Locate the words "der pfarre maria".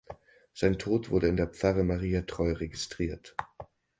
1.37-2.23